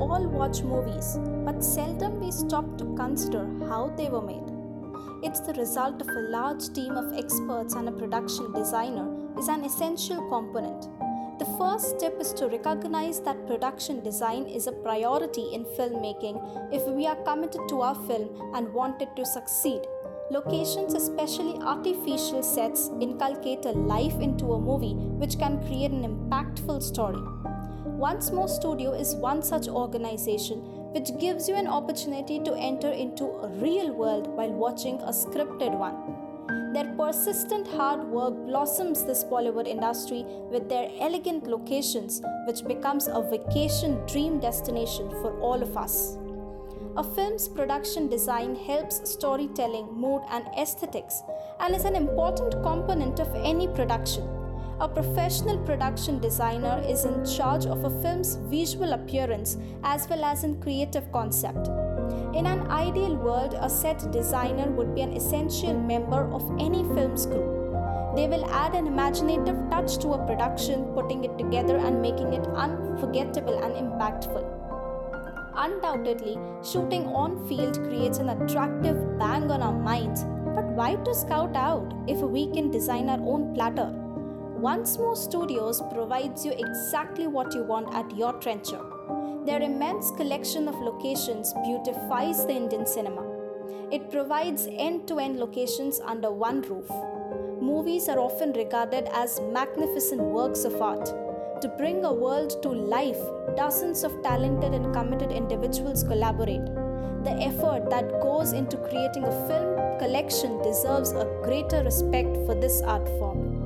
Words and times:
all 0.00 0.26
watch 0.26 0.62
movies, 0.62 1.18
but 1.44 1.62
seldom 1.62 2.20
we 2.20 2.30
stop 2.30 2.78
to 2.78 2.84
consider 2.96 3.44
how 3.68 3.92
they 3.96 4.08
were 4.08 4.22
made. 4.22 4.48
It's 5.22 5.40
the 5.40 5.52
result 5.52 6.00
of 6.00 6.08
a 6.08 6.28
large 6.36 6.72
team 6.72 6.92
of 6.92 7.12
experts 7.12 7.74
and 7.74 7.88
a 7.88 7.92
production 7.92 8.52
designer 8.52 9.06
is 9.38 9.48
an 9.48 9.64
essential 9.64 10.26
component. 10.30 10.88
The 11.38 11.44
first 11.58 11.98
step 11.98 12.14
is 12.18 12.32
to 12.34 12.48
recognize 12.48 13.20
that 13.20 13.46
production 13.46 14.02
design 14.02 14.46
is 14.46 14.66
a 14.66 14.72
priority 14.72 15.52
in 15.52 15.64
filmmaking 15.64 16.38
if 16.72 16.86
we 16.88 17.06
are 17.06 17.16
committed 17.16 17.68
to 17.68 17.82
our 17.82 17.94
film 18.06 18.52
and 18.54 18.72
want 18.72 19.02
it 19.02 19.14
to 19.16 19.26
succeed. 19.26 19.82
Locations, 20.30 20.94
especially 20.94 21.56
artificial 21.60 22.42
sets, 22.42 22.90
inculcate 23.00 23.64
a 23.64 23.72
life 23.72 24.18
into 24.20 24.52
a 24.52 24.60
movie 24.60 24.94
which 24.94 25.38
can 25.38 25.58
create 25.66 25.90
an 25.90 26.04
impactful 26.04 26.82
story. 26.82 27.22
Once 28.00 28.30
More 28.30 28.48
Studio 28.48 28.92
is 28.92 29.14
one 29.14 29.42
such 29.42 29.68
organization 29.68 30.60
which 30.94 31.10
gives 31.20 31.50
you 31.50 31.54
an 31.54 31.66
opportunity 31.66 32.38
to 32.40 32.54
enter 32.54 32.88
into 32.88 33.26
a 33.26 33.48
real 33.48 33.92
world 33.92 34.26
while 34.26 34.50
watching 34.50 34.94
a 35.02 35.12
scripted 35.12 35.76
one. 35.76 36.72
Their 36.72 36.94
persistent 36.96 37.68
hard 37.68 38.00
work 38.08 38.32
blossoms 38.46 39.04
this 39.04 39.22
Bollywood 39.22 39.68
industry 39.68 40.24
with 40.50 40.66
their 40.70 40.88
elegant 40.98 41.46
locations, 41.46 42.22
which 42.46 42.64
becomes 42.66 43.06
a 43.06 43.20
vacation 43.20 44.00
dream 44.06 44.40
destination 44.40 45.10
for 45.20 45.38
all 45.38 45.62
of 45.62 45.76
us. 45.76 46.16
A 46.96 47.04
film's 47.04 47.50
production 47.50 48.08
design 48.08 48.54
helps 48.54 49.10
storytelling, 49.10 49.92
mood, 49.92 50.22
and 50.30 50.46
aesthetics, 50.58 51.20
and 51.60 51.74
is 51.74 51.84
an 51.84 51.96
important 51.96 52.52
component 52.62 53.20
of 53.20 53.28
any 53.44 53.68
production. 53.68 54.39
A 54.80 54.88
professional 54.88 55.58
production 55.58 56.20
designer 56.20 56.82
is 56.88 57.04
in 57.04 57.22
charge 57.26 57.66
of 57.66 57.84
a 57.84 57.90
film's 58.00 58.36
visual 58.48 58.94
appearance 58.94 59.58
as 59.84 60.08
well 60.08 60.24
as 60.24 60.42
in 60.42 60.58
creative 60.58 61.12
concept. 61.12 61.68
In 62.34 62.46
an 62.46 62.66
ideal 62.68 63.14
world, 63.14 63.54
a 63.60 63.68
set 63.68 64.10
designer 64.10 64.70
would 64.70 64.94
be 64.94 65.02
an 65.02 65.12
essential 65.12 65.78
member 65.78 66.32
of 66.32 66.50
any 66.58 66.82
film's 66.94 67.26
crew. 67.26 67.44
They 68.16 68.26
will 68.26 68.50
add 68.50 68.74
an 68.74 68.86
imaginative 68.86 69.68
touch 69.68 69.98
to 69.98 70.14
a 70.14 70.26
production, 70.26 70.94
putting 70.94 71.24
it 71.24 71.36
together 71.36 71.76
and 71.76 72.00
making 72.00 72.32
it 72.32 72.46
unforgettable 72.46 73.62
and 73.62 73.74
impactful. 73.74 74.46
Undoubtedly, 75.56 76.38
shooting 76.64 77.04
on 77.08 77.46
field 77.46 77.74
creates 77.84 78.16
an 78.16 78.30
attractive 78.30 79.18
bang 79.18 79.50
on 79.50 79.60
our 79.60 79.78
minds, 79.78 80.24
but 80.54 80.64
why 80.72 80.94
to 80.94 81.14
scout 81.14 81.54
out 81.54 81.92
if 82.08 82.16
we 82.20 82.50
can 82.50 82.70
design 82.70 83.10
our 83.10 83.20
own 83.20 83.54
platter? 83.54 83.94
Once 84.60 84.98
More 84.98 85.16
Studios 85.16 85.80
provides 85.90 86.44
you 86.44 86.52
exactly 86.52 87.26
what 87.26 87.54
you 87.54 87.62
want 87.62 87.94
at 87.94 88.14
your 88.14 88.34
trencher. 88.34 88.82
Their 89.46 89.62
immense 89.62 90.10
collection 90.10 90.68
of 90.68 90.74
locations 90.74 91.54
beautifies 91.64 92.44
the 92.44 92.52
Indian 92.52 92.86
cinema. 92.86 93.24
It 93.90 94.10
provides 94.10 94.68
end 94.70 95.08
to 95.08 95.18
end 95.18 95.38
locations 95.40 95.98
under 96.00 96.30
one 96.30 96.60
roof. 96.60 96.90
Movies 97.62 98.06
are 98.10 98.18
often 98.18 98.52
regarded 98.52 99.08
as 99.14 99.40
magnificent 99.50 100.20
works 100.20 100.64
of 100.64 100.74
art. 100.82 101.06
To 101.62 101.74
bring 101.78 102.04
a 102.04 102.12
world 102.12 102.62
to 102.62 102.68
life, 102.68 103.22
dozens 103.56 104.04
of 104.04 104.22
talented 104.22 104.74
and 104.74 104.92
committed 104.92 105.32
individuals 105.32 106.02
collaborate. 106.02 106.66
The 107.24 107.36
effort 107.40 107.88
that 107.88 108.20
goes 108.20 108.52
into 108.52 108.76
creating 108.76 109.24
a 109.24 109.48
film 109.48 109.98
collection 109.98 110.60
deserves 110.62 111.12
a 111.12 111.24
greater 111.44 111.82
respect 111.82 112.36
for 112.44 112.54
this 112.54 112.82
art 112.82 113.08
form. 113.18 113.59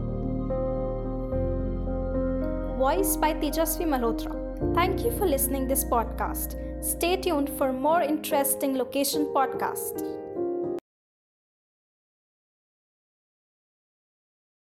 Voiced 2.84 3.18
by 3.18 3.32
Tejasvi 3.32 3.86
Malhotra. 3.86 4.34
Thank 4.74 5.06
you 5.06 5.10
for 5.12 5.26
listening 5.26 5.66
this 5.66 5.84
podcast. 5.86 6.56
Stay 6.84 7.16
tuned 7.16 7.48
for 7.56 7.72
more 7.72 8.02
interesting 8.02 8.76
location 8.76 9.24
podcast. 9.34 10.23